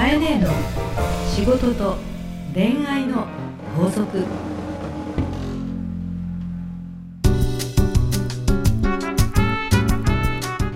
[0.00, 0.48] かえねえの
[1.28, 1.98] 仕事と
[2.54, 3.26] 恋愛の
[3.76, 4.24] 法則。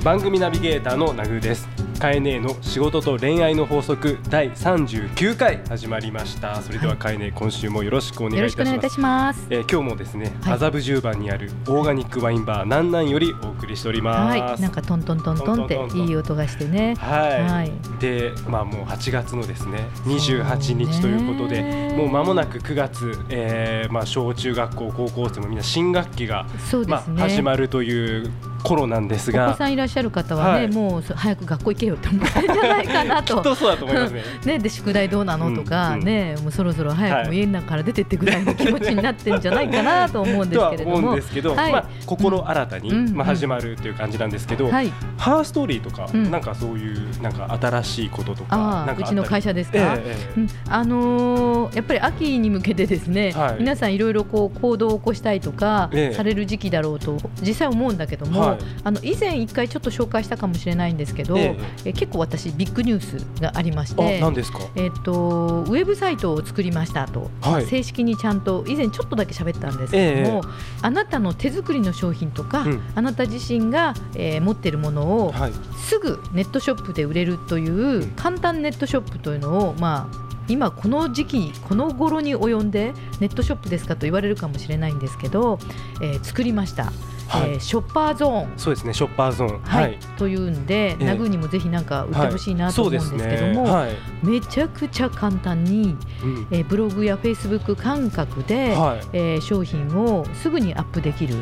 [0.05, 1.84] 番組ナビゲーターのナグーです。
[1.99, 6.61] カエネーの仕事と恋愛の法則第39回始まりました。
[6.61, 8.57] それではカエネー今週もよろしくお願いいたします。
[8.57, 9.47] よろしくお願いいたします。
[9.51, 10.53] えー今日もですね、はい。
[10.55, 14.39] 麻布十番にあるオーガニックワインバーなんなんよりお送りしております。
[14.39, 16.95] はい、なんかトントントントンっていい音がしてね。
[16.97, 17.73] はい、はい。
[18.01, 20.85] でまあもう8月のですねそう28ね。
[20.85, 26.47] 日ということでもう間もなく9月、えーまあ小中学校高校生もみんな新学期が、
[26.87, 27.05] まあ。
[27.25, 28.31] 始まるという
[28.65, 30.69] 頃なんですお子がさんいらっしゃる方はね、はい。
[30.69, 33.43] もうそ早く学校行けよって思ってるんじゃないかなきっと。
[33.43, 34.23] とそうだと思いますね。
[34.45, 36.05] ね、で宿題どうなのとか、うんうん。
[36.05, 40.97] ねもうそろそろ早く家の中から出てってぐらいの気持ちになってるんじゃないかなと思うんですけれども。
[40.97, 41.73] 思うんですけど、はい。
[41.73, 43.15] まあ、心新たに、うん。
[43.15, 46.31] まあ、始まるという感じなんですけど、はい、ハーストーリーとか、うん。
[46.31, 53.57] なんかそういうなんか新しいこととかうちの会社ですか、ええあのーやっぱり秋に向けてですね、はい。
[53.59, 56.15] 皆さんいろいろこう行動を起こしたいとか、ええ。
[56.15, 58.63] される時期だろうと実際思うんだけども、はい。
[58.85, 61.93] あの以前一回ちょっと紹介したかもしれないんですけど、ええ。
[61.93, 64.21] 結構私ビッグニュースがありましあて。
[64.21, 64.61] 何ですか？
[64.77, 67.67] えっとウェブサイトを作りましたと、はい。
[67.67, 70.43] 正式にちゃんと以前ちょっとだけ喋ったんですけども、
[70.83, 72.83] あなたの手作りの商品とか、うん。
[72.95, 75.53] あなた自身が、えー持っているものをはい。
[75.79, 85.59] すぐネットショップで売れるという簡単ネットショップというのを、まあ、今この時期この頃に及んでネットショップですかと言われるかもしれないんですけど、
[86.03, 86.93] えー作りました、
[87.29, 87.51] はい。
[87.51, 88.53] えーショッパーゾーン。
[88.57, 89.61] そうですねショッパーゾーン。
[89.61, 89.99] はい。
[90.17, 91.05] というんで、ええ。
[91.05, 93.73] ナグーにもぜひなんか売ってほしいなと思うんですけども、はい。
[93.73, 93.73] ね。
[93.73, 93.97] はい。
[94.23, 96.47] めちゃくちゃ簡単に、うん。
[96.51, 99.07] えーブログやフェイスブック感覚で、はい。
[99.13, 101.35] えー商品をすぐにアップできる。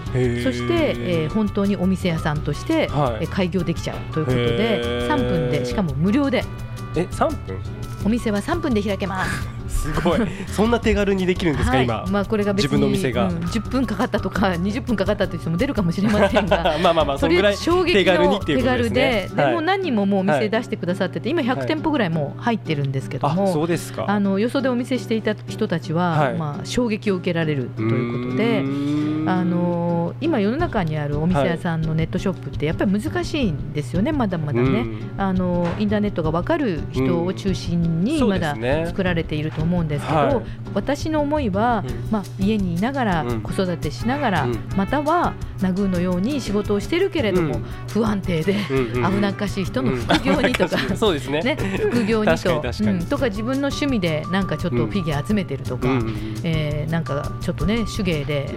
[0.42, 3.24] そして、えー本当にお店屋さんとして、はい。
[3.24, 5.08] えー開業できちゃうということへでー。
[5.08, 6.44] 3分でしかも無料で。
[6.96, 7.58] え三分？
[8.04, 9.30] お店は3分で開けます。
[9.72, 10.20] すごい。
[10.46, 11.84] そんな手軽にできるんですか、はい。
[11.84, 12.04] 今？
[12.08, 13.28] まあ、これが別に自分の店が。
[13.28, 16.76] うん10分かかったとか20分かかったという人も出るかもしれませんが。
[16.82, 19.46] まあまあまあそとりあえのぐらいず衝撃手軽にのっていうことです手軽でねはい。
[19.46, 24.04] でもう何人ももうおはい店出してくださってて今100店舗ぐらいもう入ってるんですけどあも、そうですか。
[24.08, 26.34] あのよそでお見せしていた人たちは、はい。
[26.34, 28.62] まあ、衝撃を受けられるということうで。
[29.26, 35.14] あの今世の中にあるお店屋さんのネットショップってやっぱり難しいんですよねまだまだね、うん。
[35.16, 38.56] あのインターネットが分かる人を中心にまだ
[38.86, 40.42] 作られていると思うんですけど、はい。
[40.74, 42.10] 私の思いは、うん。
[42.10, 43.40] まあ、家にいながらうん。
[43.42, 44.58] 子育てしながら、うん。
[44.76, 47.64] またはナグーのように仕事をしてるけれども、うん。
[47.88, 49.14] 不安定でうんうんうん。
[49.14, 51.40] 危なっかしい人の副業にとか、う んそうですね。
[51.42, 52.98] ね、副業にとうん。
[53.06, 56.14] とか自分の趣味でなんかちょっとフィギュア集めてるとか、うんうんうん。
[56.44, 58.48] えーなんかちょっとね手芸で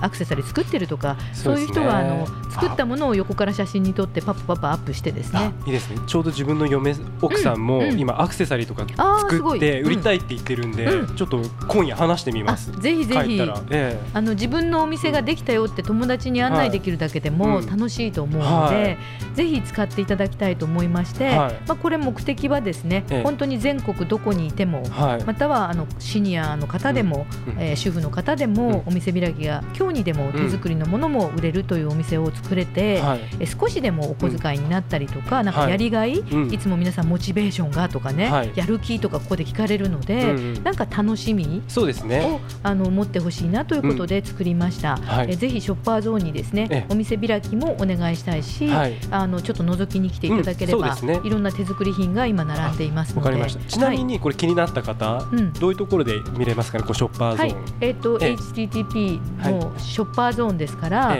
[0.00, 5.98] アクセサリー作ってるとか、そうういう人はあの作ったものを横から写真に撮ってパッパパッパアップしてですあねいいですね。
[6.06, 7.98] ちょうど自分の嫁奥さんもうんうん。
[7.98, 8.86] 今アクセサリーとか
[9.20, 11.16] 作って売りたいって言ってるんで、うん。
[11.16, 13.40] ちょっと今夜話してみまあすぜひぜひ。
[13.70, 17.64] えあの自分のお店ができたよって友達に案内できるだけでもはい。
[17.64, 18.98] うん楽しいと思うので、はい。
[19.34, 21.36] ぜひ使っていただきたいと思いまして、はい。
[21.36, 23.22] まあ、これ目的はですね、ええ。
[23.22, 24.82] 本当に全国どこにいても、
[25.26, 27.62] またはあのシニアの方でも、うん。
[27.62, 33.20] えー主婦の方でも、お店開きが今日にでも手作りのものも売れるというお店を作れて、はい。
[33.40, 36.52] えー少しでもお小遣いになったりとか、なんかやりがい、うん。
[36.52, 38.52] いつも皆さんモチベーションがとかね、はい。
[38.54, 42.24] やる気とかここで聞かれるので、なんか楽しみそうですね。
[42.24, 45.28] をあの持ってほしいなということで作りました、はい。
[45.30, 46.86] えぜひショッパーゾーンにですね、ええ。
[46.92, 48.94] お店開きもお願いしたいし、はい。
[49.10, 53.48] あのちょっと覗きに来ていただければ、いろんな手作り品が今並んでいますので。
[53.68, 55.52] ちなみにこれ気になった方、うん。
[55.54, 57.50] どういうところで見れますかねこうショッパーゾはい。
[57.50, 58.34] ーン、、えっ、と、ええ。
[58.34, 59.18] HTTP
[59.50, 61.18] のショッパーゾーンですから、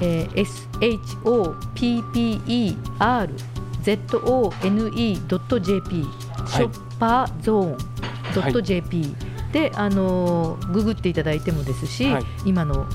[0.00, 0.28] え。
[0.34, 0.44] ー
[1.74, 3.28] SHOPPER
[3.82, 6.04] ZONE.jp
[6.46, 7.78] ショッパーゾーン
[8.62, 9.14] .jp、
[9.52, 12.24] で、あのーググっていただいてもですし、はい。
[12.44, 12.86] 今の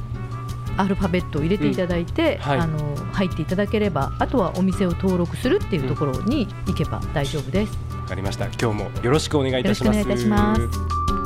[0.77, 2.59] アルファベットを入れていただいて、うんはい。
[2.59, 7.77] あのー入っていただければあとはお店を登録するっていうところに行けば大丈夫です。
[8.01, 8.45] わかりました。
[8.45, 9.99] 今日もよろしくお願いいたします。
[9.99, 11.22] よろしくお願いいたします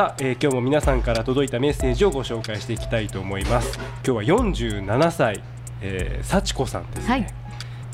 [0.00, 3.78] さあ、えー今日も皆さんから届いたメッセージをご紹介していきたいと思います。
[4.02, 5.42] 今日は47歳、
[5.82, 7.26] えー、幸子さんですね、はい。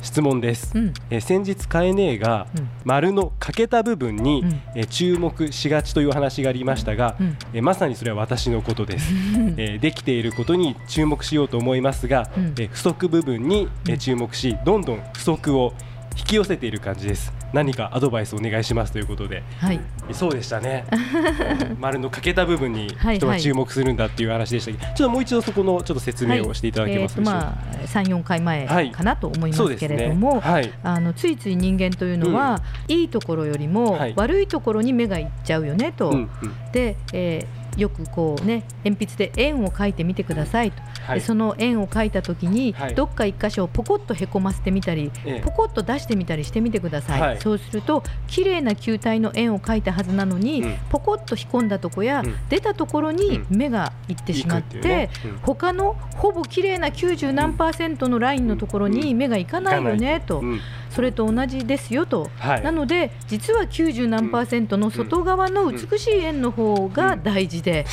[0.03, 0.95] 質問です、うん。
[1.11, 2.69] えー先日カエネーがうん。
[2.85, 4.61] 丸の欠けた部分に、うん。
[4.77, 7.37] えー注目しがちというお話がありましたが、うん。
[7.53, 9.13] えーまさにそれは私のことです、
[9.57, 12.45] えーできていることに注目しようと思いますが、うん。
[12.57, 15.73] えー不足部分に、えー注目しどんどん不足を
[16.19, 17.33] 引き寄せている感じです。
[17.53, 19.43] 何かアドバイスお願いしますということで。
[19.59, 19.81] はい。
[20.13, 20.85] そうでしたね。
[21.79, 28.91] 丸の欠けた部分にはい人は注目するんだっていう話でしたけど、ちょっともう一度そこのちょっと説明をしていただけますでしょうか、えーとまあ三四回前はい。
[28.91, 30.73] かなと思いますすけれねども、はい。
[30.83, 34.15] あのついつい人間というのは、いいところよりもはい。
[34.17, 36.55] 悪いところに目がいっちゃうよねと、うんうん。
[36.73, 41.21] で、えーよくこうね鉛筆で円を描いてみてくださいと、はい。
[41.21, 42.95] でその円を描いた時に、はい。
[42.95, 45.41] どっか一箇所をポコッとへこませてみたり、ええ。
[45.43, 47.41] ポコッと出してみたりしてみてください、はい。
[47.41, 50.77] そうすると綺麗な球体の円を描いたはずなのに、うん。
[50.91, 52.35] ポコッと引っ込んだとこや、うん。
[52.49, 60.61] 出たところに目がいってしまって、うねうん他のほぼ綺麗な90何パーセントのラインのところに目がいかないよねと、うん
[60.97, 62.31] それと同じですよと。
[62.39, 62.63] はい。
[62.63, 67.85] なので実は90何パーセントの外側の美しい円の方が大事で、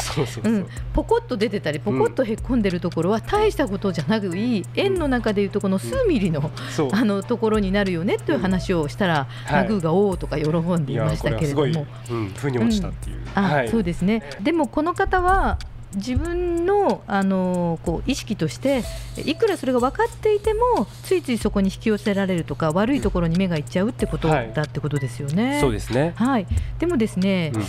[0.93, 4.65] ポコッと出てたりポコッとへっこんでるところは大したことじゃなくいい。
[4.75, 6.49] 円の中でいうとこの数ミリの
[6.93, 9.63] あのところになるよねという話をしたら、はい。
[9.63, 11.85] ナグーがおおとか喜んでいましたけれども。
[12.09, 13.69] うん、腑に落ちたっていう、あ、はい。
[13.69, 14.23] そうですね。
[14.41, 15.59] でもこの方は
[15.95, 18.83] 自分のあのこう意識として
[19.25, 24.51] いくらそれが分かっていてもついついそこに引き寄せられるとか悪いところに目がいっちゃうってことはい。
[24.53, 25.59] だってことですよね。
[25.61, 26.47] そうですね、はい、
[26.79, 27.63] でもですね、うん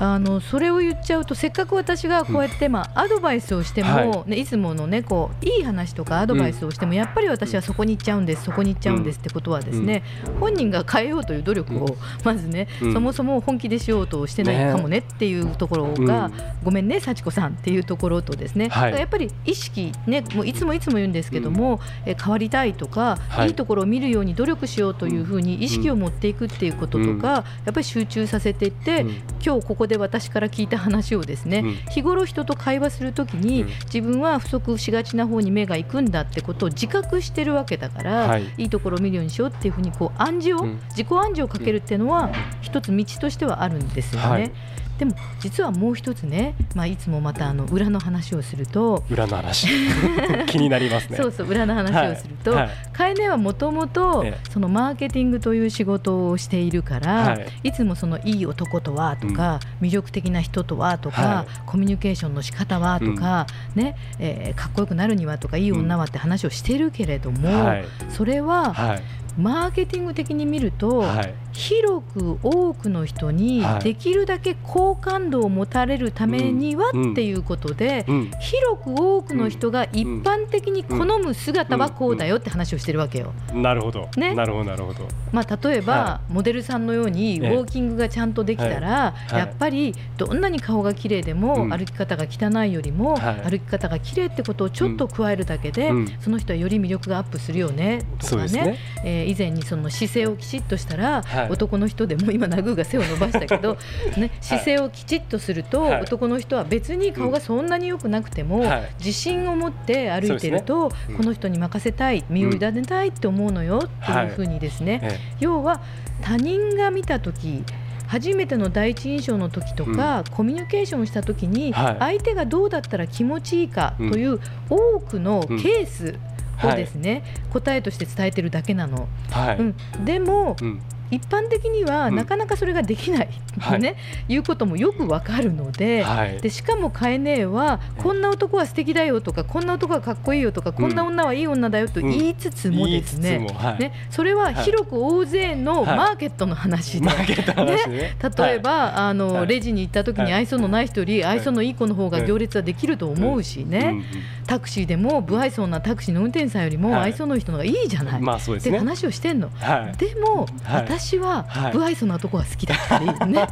[0.00, 10.02] あのそれを言っちゃうとせっかく私がこうやって、まあ、アドバイスをしても、はね、いつもの、ね、こういい話とかアドバイスをしても、やっぱり私はそこに行っちゃうんですそこに行っちゃうんですってことはですね、
[10.40, 12.92] 本人が変えようという努力を、まずね、うん。
[12.92, 16.32] そもそも本気でしようとしてないかもねっていうところが、うん。
[16.62, 18.92] ごめんね幸子さんっていうところとですね、はい。
[18.92, 23.48] やっぱり意識、ね、もういつもいつも言うんですけども、え変わりたいとか、はい。
[23.48, 29.08] い、いところを見るように努力しようというふうに意識を持っていくっていうこととか、やっぱり集中させていって、うん。
[29.44, 31.74] 今日ここで私から聞いた話をですね、うん。
[31.90, 33.68] 日頃人と会話するときに、うん。
[33.84, 38.44] 自分は不足しがちな方に目が行くんだってことを自覚してるわけだから、はい。
[38.58, 40.80] い、いところを見るようにしようっていうふうにこう暗示を、うん。
[40.90, 42.30] 自己暗示をかけるっていうのは
[42.60, 44.28] 一つ道としてはあるんですよね。
[44.28, 44.52] はい。
[44.98, 49.68] でも実はもう一つね、まあ、いつもまたあの裏の話をすると、裏の話。
[50.48, 51.16] 気になりますね。
[51.16, 52.66] そうそう裏の話をすると、はい。
[52.66, 57.46] はいカエネはもともとえそのマーケティングという仕事をしているから、はい。
[57.62, 61.46] い、つもそのいい男とはとか、魅力的な人とはとか、はい。
[61.64, 63.46] コミュニケーションの仕方はとか、
[63.76, 67.84] ねえーかっこよくなるにはとかいい女はって話をしてるけれども、はい。
[68.10, 69.02] それははい。
[69.38, 71.34] マーケティング的に見ると、はい。
[71.52, 73.84] 広く多くの人にはい。
[73.84, 77.12] できるだけ好感度を持たれるためにはうん。
[77.12, 78.30] っていうことで、うん。
[78.40, 83.32] 広く多くの人が一般的に好む姿はこうだよって話をしてるわけよ。
[83.52, 84.34] なるほど、ね。
[84.34, 85.06] なるほどなるほど。
[85.32, 87.48] まあ、例えば、はモデルさんのようにウえ。
[87.48, 89.34] えォーキングがちゃんとできたら、はい。
[89.36, 91.70] やっぱりどんなに顔が綺麗でも、うん。
[91.70, 93.50] 歩き方が汚いよりも、はい。
[93.50, 96.08] 歩き方が綺麗ってことをちょっと加えるだけで、うん。
[96.20, 98.28] その人はより魅力がアップするよねとかね。
[98.28, 98.78] そうですね。
[99.04, 101.50] えー以前にその姿勢をきちっとしたら、はい。
[101.50, 103.76] 男の人でも今ナグーが背を伸ばしたけど、
[104.16, 106.02] ね、姿勢をきちっとすると、はい。
[106.02, 108.88] 男の人は別に顔がそんなに良くなくても、はい。
[108.98, 111.16] 自信を持って歩いてると、うん。
[111.16, 115.80] この人に任せたい身を委ねたいって思うのよっていうふうにですね、え要は
[116.22, 117.64] 他人が見た時
[118.08, 121.96] 初めての第一印象の時とか、コミュニケーションした時に、はい。
[121.98, 124.40] 相手がどうだったら気持ちいいかという
[124.70, 126.18] 多くのケース
[126.64, 127.22] をですね、
[127.52, 129.08] 答えとして伝えてるだけなの。
[129.30, 132.16] はい、うん、でも、うん一般的にはうん。
[132.16, 133.28] なかなかそれができない、
[133.58, 133.80] はい。
[133.80, 133.96] ね、
[134.28, 136.02] いうこともよくわかるので。
[136.02, 136.40] はい。
[136.40, 143.78] でしかもカエネはこんな男は素敵だよとかこんな男はかっこいいよとか、こんな女はいい女だよと言いつつもですね,、言いつつもはい。
[143.78, 143.92] ね。
[144.10, 145.96] それは広く大勢のはい。
[145.96, 148.16] マーケットの話で、マーケットの話ね。
[148.38, 149.46] 例えば、あのはい。
[149.46, 150.32] レジに行った時にはい。
[150.34, 153.86] 愛想のない人より愛想のいい子の方が行列はできると思うしね、うん。
[153.86, 154.04] うん。
[154.46, 157.00] タクシーでも不愛想なタクシーの運転手さんよりもはい。
[157.04, 158.70] 愛想のいい人の方がいいじゃない、まあそうですね。
[158.70, 159.50] って話をしてんの。
[159.54, 159.96] はい。
[159.96, 161.72] でも、はい私ははい。
[161.72, 163.46] 不愛想な男が好きだったりね。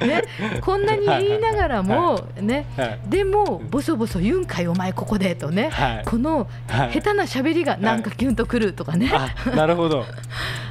[0.00, 0.22] ね
[0.60, 3.00] こんなに言いながらも、ねはい。
[3.08, 6.02] でもボソボソ言うんかいお前ここでとね、はい。
[6.04, 6.92] このはい。
[6.92, 10.04] 下手な喋りがなんかキュンとくるとかね、あなるほど。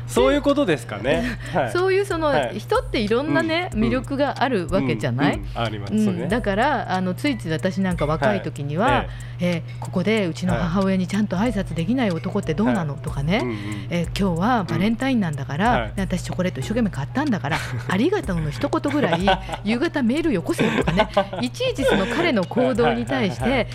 [0.08, 2.60] そういうことですかね、はい、そういうその、はい。
[2.60, 3.84] 人っていろんなね、うん。
[3.86, 6.30] 魅力があるわけじゃない、うん。
[6.30, 9.10] だからあのついつい私なんか若い時には、はい。
[9.40, 13.44] えーここでうちの母親にちゃんと挨拶できない男ってどうなの、とかね、
[13.90, 15.94] えー今日はバレンタインなんだから、はい。
[15.96, 19.26] で私チョコレート一生懸命買ったんだから ありがとうの一言ぐらい
[19.64, 21.08] 夕方メールよこせよとかね。
[21.42, 23.68] いちいちその彼の行動に対して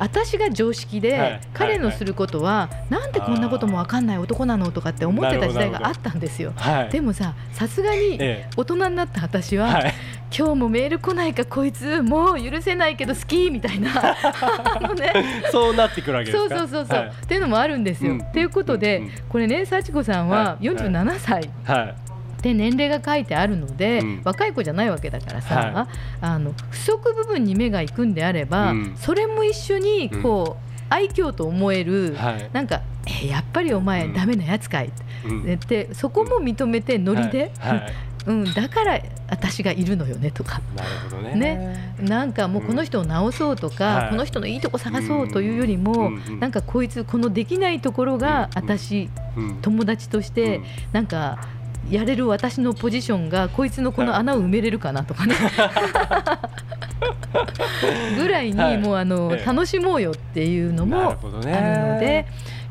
[0.00, 6.52] 私が常識で、はい彼のすることは、なんでこんなことも分かんない男なのとかって思ってた時代があったんですよ。
[6.56, 6.88] はい。
[6.88, 9.94] でもささすがにえ大人になった私は、えはい。
[10.36, 13.90] 今日もメール来ないかこいつもう許せないけど好きみたいな。
[14.16, 15.12] あのね。
[15.52, 17.08] そうなってくるわけですそうかそうそうそう、はい。
[17.08, 18.12] っていうのもあるんですよ。
[18.12, 21.50] うんということで、うんうんこれね幸子さんははい47歳。
[21.64, 22.09] はい
[22.42, 24.20] で年齢が書いてあるので、うん。
[24.24, 25.88] 若い子じゃないわけだからさ、は
[26.20, 28.96] あの不足部分に目が行くんであれば、うん。
[28.96, 32.50] それも一緒にこう、愛嬌と思える、はい。
[32.52, 32.82] なんか
[33.22, 34.14] えやっぱりお前うん。
[34.14, 37.78] ダメなやつかいってうんそこも認めてノリで、はい。
[37.78, 37.92] はい。
[38.26, 40.60] うん、だから私がいるのよねとか。
[40.76, 41.34] なるほどね。
[41.34, 41.94] ね。
[42.00, 44.10] なんかもうこの人を直そうとか、はい。
[44.10, 48.62] この人のいいとこ探そうというよりも、うんうんなんかこいつこのできないところがうん。
[48.62, 49.62] 私、うん。
[49.62, 50.64] 友達として、うん。
[50.92, 51.38] なんか
[51.88, 55.34] やれる私のポジションがこいつのこの穴を埋めれるかなとかね。
[58.16, 59.46] ぐらいはいにもうあの、ええ。
[59.46, 61.40] 楽しもうよっていうのなもあるの
[62.00, 62.26] で。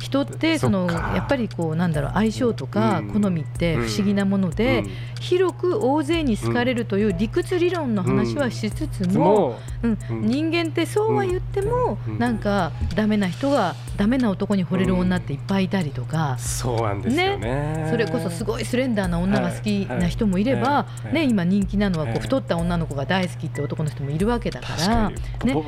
[0.10, 3.22] 人ってそのやっぱりこうなんだろう相性とかうん。
[3.22, 4.89] 好みって不思議なもので、うん。
[5.20, 9.60] 広く大勢に好かれるという理屈理論の話はしつつも、も。
[9.84, 10.25] うんうん。
[10.28, 12.20] 人間ってそうは言っても、うん。
[12.20, 17.88] なんかダメな人がダメな男に惚れる女っていっぱいいたりとか、そうなんですよね。
[17.92, 22.18] それこそすごいスレンダーな女が好きな人もいれば、ね、今人気なのはこええ。
[22.20, 25.12] う太った女の子が大好きって男の人もいるわけだから
[25.44, 25.54] に。
[25.54, 25.63] ね。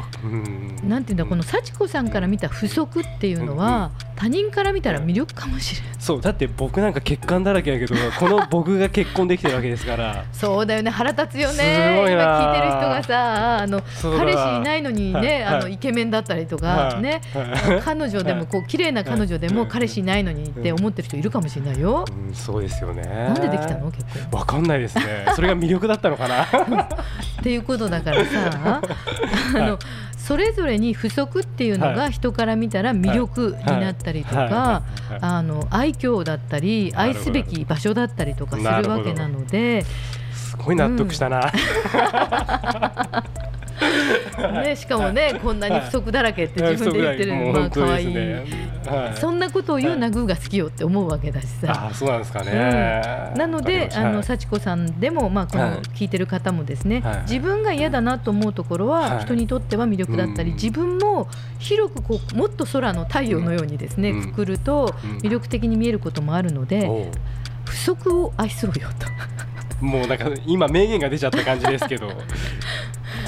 [0.87, 5.91] なんていうんだこの幸子さんから見た不足っていうのは、他人から見たら魅力かもしれない。
[5.99, 10.23] そうだって僕なんか欠陥だらけやけど この僕が結婚できてるわけですから。
[10.31, 10.89] そうだよね。
[10.89, 12.23] 腹立つよすねごいな。
[12.23, 13.81] 今聞いてる人がさあの
[14.17, 15.43] 彼氏いないのにね、はい。
[15.43, 17.01] あのはいイケメンだったりとか、はい。
[17.01, 17.81] ね、はい。
[17.83, 22.05] 彼女でもこう綺麗な彼女でも彼氏いないのにって思ってる人いるかもしれないよ。
[22.09, 23.03] うんそうですよね。
[23.03, 23.91] なんでできたの？
[23.91, 24.39] 結婚。
[24.39, 25.25] わかんないですね。
[25.35, 26.43] それが魅力だったのかな？
[27.41, 28.81] っていうことだからさ
[29.55, 29.79] あの
[30.31, 35.19] それぞれに不足っていうのはが人から見たら魅力になったりとかはい。
[35.19, 39.83] あの愛嬌だったり愛すべき場所だったりとかするわけなので。
[40.33, 41.51] すごい納得したな、
[44.63, 48.13] ね、しかもねこんなに不足だらけって自分で言ってるまあ可愛い。
[48.13, 49.17] ねはい。
[49.17, 51.87] そんなことを言うナグーが好きよって思うわけだしさ。
[51.89, 53.39] あそうなんですかね、うん。
[53.39, 54.23] なので、あのはい。
[54.23, 55.71] 幸子さんでも、まあ、こはい。
[55.71, 57.21] の聞いてる方もですね、はい。
[57.21, 59.25] 自分が嫌だなと思うところは、はい。
[59.25, 60.55] 人にとっては魅力だったり、うん。
[60.55, 61.27] 自分も
[61.59, 64.21] 広くこうもっと空の太陽のようにですね、うん。
[64.31, 65.17] くくるとうん。
[65.17, 67.11] 魅力的に見えることもあるので、
[67.65, 69.85] 不足を愛そうよと。
[69.85, 72.11] もうなんか今名言が出ちゃった感じですけど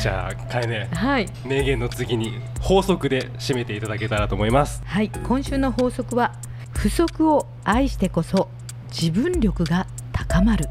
[0.03, 4.83] じゃあかえねはい、名言の次に法則で締めていただけたらと思います。
[4.83, 6.33] はい、今週の法則は
[6.74, 8.50] 不足を愛してこそ
[8.89, 10.67] 自分力が高まる。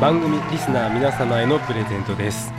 [0.00, 2.52] 番組リスナー皆様へのプレゼントです。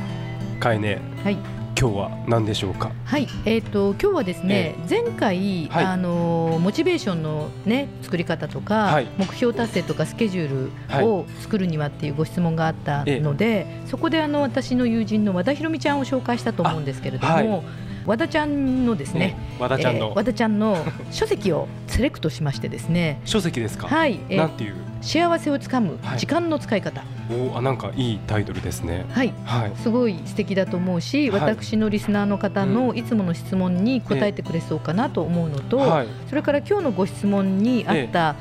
[0.59, 2.91] かえねはい今日は何でしょうか？
[3.03, 5.85] はい、えっ、と今日はですね、前回、はい。
[5.85, 9.07] あのモチベーションのね作り方とか、はい。
[9.17, 17.65] 目標達成とかスケジュールを作るにはっていうご質問があったので、そこであの私の友人の和田ひろみちゃんを紹介したと思うんですけれども、
[18.05, 20.77] 和田ちゃんのですね、和田ちゃんの、えー和田ちゃんの
[21.11, 24.75] 書籍をセレクトしましてですね、書籍ですか、はい、えーなんていう
[25.05, 26.19] 幸せをつかむはい。
[26.19, 29.05] 時間の使い方、おあなんかいいタイトルですね。
[29.11, 29.71] はい、はい。
[29.77, 31.41] すごい素敵だと思うし、はい。
[31.41, 36.07] 私のリスナーの方のいつもの質問に答えてくれそうかなと思うのと、はい。
[36.27, 38.35] それから今日のご質問にあった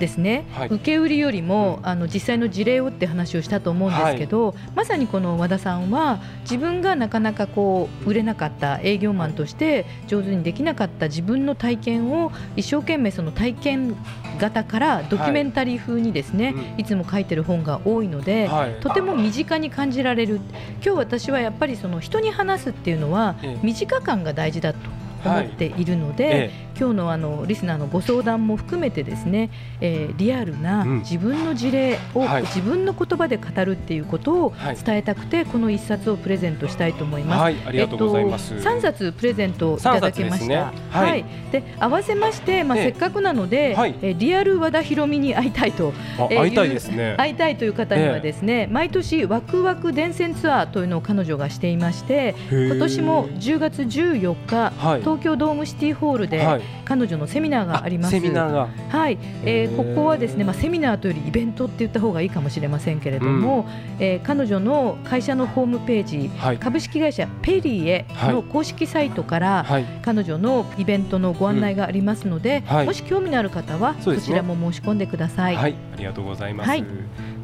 [0.00, 0.68] ですね、はい。
[0.68, 13.96] 受け売りよりも、あの実際の事例をって話をしたと思うんですけど、まさにこの和田さんは自分がなかなかこう売れなかった営業マンとして上手にできなかった自分の体験を一生懸命その体験
[14.40, 16.80] 型からドキュメンタリー風にですね、うん。
[16.80, 18.80] いつも書いてる本が多いので、はい。
[18.80, 20.40] とても身近に感じられる。
[20.84, 23.60] 今日私はやっぱりその人に話すっていうのはええ。
[23.62, 24.78] 身近感が大事だと
[25.24, 29.50] 思っているので、え今日のあのリスナーのご相談も含めてですね、
[29.82, 30.98] えーリアルなうん。
[31.00, 32.42] 自分の事例をはい。
[32.44, 34.76] 自分の言葉で語るっていうことをはい。
[34.76, 37.40] 伝えたくて、この一冊をプレゼントしたいと思います。
[37.40, 37.56] はい。
[37.66, 40.38] ありがとうございます、えっと、3冊プレゼントいただきました。
[40.38, 40.56] 三冊ですね
[40.90, 41.24] はい。
[41.52, 43.94] で合わせまして、まあ、ええせっかくなので、はい。
[44.00, 45.92] えーリアル和田博美に会いたいと
[46.30, 47.14] え会いたいですね。
[47.18, 55.00] 会いたいという方にはですね、毎年ワクワク伝染ツアーというのを彼女がしていまして今年も10月14日、はい。
[55.00, 58.10] 東京ドームシティホールではい彼女のセミナーがあります。
[58.10, 58.68] セミナーが。
[58.88, 59.76] はい、えーへー。
[59.76, 66.58] ここはですね、まあ、セミナーというよりイベントって言った方がいいかもしれませんけれども、えー彼女の会社のホームページはい。
[66.58, 69.84] 株式会社ペリエの公式サイトから、はい。
[70.02, 72.86] 彼女のイベントのご案内がありますので、はい。
[72.86, 75.56] もし興味のある方はそちらも申し込んでください。
[75.56, 76.68] はい、ありがとうございます。
[76.68, 76.84] はい。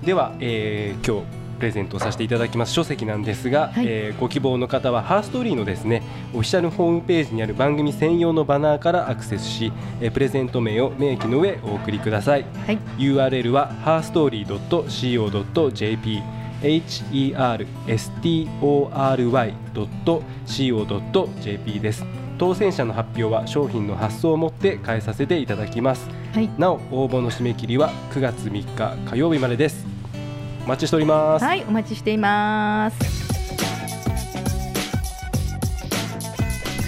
[0.04, 2.72] では、えー今日プレゼントさせていただきます。
[2.72, 3.86] 書籍なんですが、はい。
[3.86, 12.44] えーご希望の方はハーストーリーのですねオフィシャルホームページにある番組専用のバナーからアクセスし、えープレゼント名を明記の上お送りください。
[12.66, 12.78] はい。
[12.98, 16.22] URL は herstory.co.jp
[20.46, 22.04] herstory.co.jp です。
[22.38, 26.08] 当選者の発表は商品の発送をもって返させていただきます。
[26.34, 26.50] はい。
[26.58, 29.95] なお応募の締め切りは9月3日火曜日までです
[30.66, 32.99] お待ちしております、はいお待ちしています。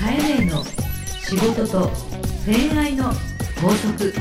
[0.00, 1.88] カエネの仕事と
[2.44, 3.12] 恋愛の
[3.62, 4.12] 法則。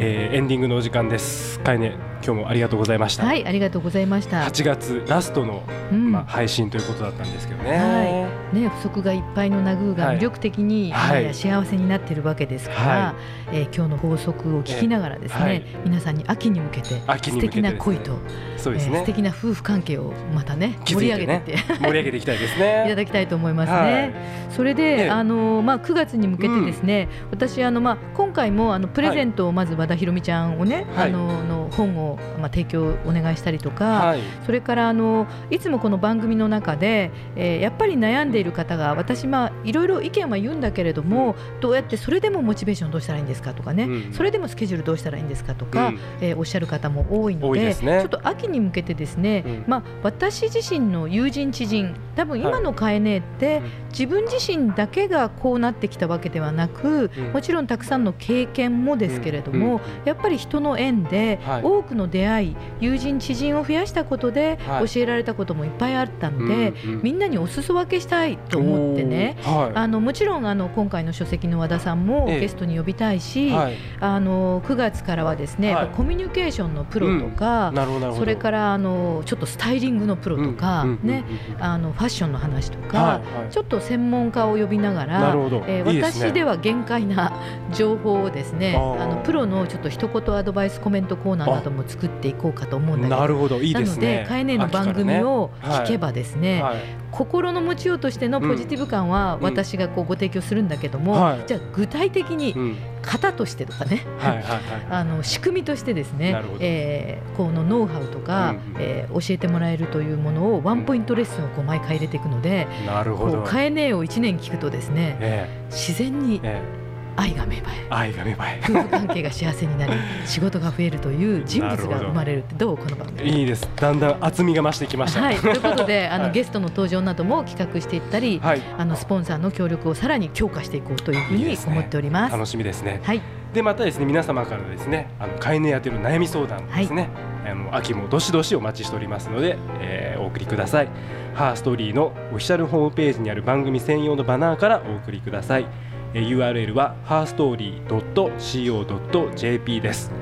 [0.00, 1.60] えーエンディングのお時間です。
[1.60, 4.42] かえね今日もありがとうございました、はいありがとうございました。
[4.42, 6.12] 8月ラストの、うん。
[6.12, 11.24] まあ、配信ということだったんですけどね、はね、不足がいっぱいのナグーが魅力的に、はい。
[11.24, 13.14] えー幸せになっているわけですから、は
[13.52, 15.64] えー今日の法則を聞きながらですね、えーはい。
[15.84, 18.18] 皆さんに秋に向けて素敵な恋と、
[18.56, 18.98] そうですね。
[18.98, 23.78] えー素、敵な夫婦関係をまたね気づ盛り上げてて、盛り上げていきたいです いたねだきたいと思いますね。
[23.78, 24.14] はい。
[24.50, 25.10] それで、ええ。
[25.10, 31.08] あのまあ9月に向けてですね、私あのまあ今回もあのプレゼントをまず和田ひろみちゃんをね、はい。
[31.08, 32.07] あのの本を
[32.38, 34.20] まあ提供お願いしたりとか、はい。
[34.46, 44.12] それからあのいつもこの番組の中で、えーやっぱり悩んでいる方が私まあいろいろ意見は言うんだけれども、どうやってそれでもモチベーションどうしたらいいんですかとかね、うん。
[44.12, 45.98] それでもスケジュールどうしたらいいんですかとか、うん。
[46.20, 47.74] えーおっしゃる方も多いのでね。
[47.74, 49.64] ちょっと秋に向けてですね、うん。
[49.66, 53.64] まあ、私自身の友人知人多分今のカエネって、うん。
[53.90, 57.32] 自分自身だけがこうなってきたわけではなく、うん。
[57.32, 59.80] もちろんたくさんの経験もですけれども、うん。
[60.04, 61.62] やっぱり人の縁ではい。
[61.62, 64.88] 多くの出会い、友人知人を増やしたことではい。
[64.88, 67.00] 教えられたこともいっぱいあったので、うんうん。
[67.02, 69.36] みんなにお裾分けしたいと思ってね。
[69.42, 72.40] はあのもちろんあの今回の書籍の和田さんもええ。
[72.40, 78.24] ゲストに呼びたいし、い、はい、あの9月からはですね、コミュニケーションのプロとか、なるほどなるほど。
[78.24, 81.08] それからあのちょっとスタイリングのプロとか、うんうんうんうん。
[81.08, 81.24] ね
[81.58, 83.52] あのファッションの話とか、はいはい。
[83.52, 85.30] ちょっと専門家を呼びながら
[85.66, 87.32] えー私では限界な
[87.72, 89.02] 情報をですねあー。
[89.02, 93.20] あのプロのちょっと一言アドバイスコメントコーナーなども作っていこうかと思うんだけど。
[93.20, 93.60] なるほど。
[93.60, 94.18] いいなのですね。
[94.18, 96.76] で、カエネの番組を聞けばですね、はい。
[97.10, 99.44] 心の持ちようとしてのポジティブ感はうん。
[99.44, 101.44] 私がこうご提供するんだけども、はい。
[101.46, 102.76] じゃあ具体的にうん。
[103.00, 108.80] 型としてとかね、はいはいはい あの仕組みとしてですねえーこのノウハウとか、うんうん。
[108.80, 113.42] えー教えてもらえるというものをワンポイントレッスンをこう毎回入れていくので、なるほど。
[113.42, 115.48] カエネを1年聞くとですねえ。
[115.70, 116.77] 自然にええ
[117.18, 117.74] 愛が芽生え。
[117.74, 118.60] え愛が芽生え。
[118.62, 119.92] 夫婦関係が幸せになり
[120.24, 123.68] 仕事が増えるという人物が生まれるってどうこの番組いいです。
[123.74, 125.22] だんだん厚みが増してきました。
[125.22, 126.32] はい、ということで あの、はい。
[126.32, 128.62] ゲストの登場なども企画していったり、はい。
[128.78, 132.32] あのスポンサーの協力をさらに強化していこうというふうに思っております。
[132.32, 133.00] 楽しみですね。
[133.02, 133.20] はい、
[133.52, 137.08] でまたですね皆様からですねあの飼い主宛ての悩み相談ですね、
[137.44, 140.88] あの秋もどしどしお待ちしておりますので、えーお送りください。
[141.34, 150.12] ハーストーリーのオフィシャルホームページにある番組専用のバナーからお送りください、えー URL は herstory.co.jp です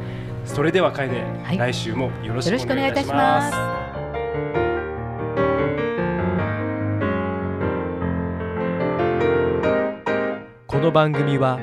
[0.44, 3.56] それではかえね、はい来週もよろしくお願いいたしします。
[10.76, 11.58] この番組は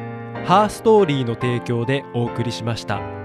[0.45, 3.22] ハーストーリーの提供でお送りしました。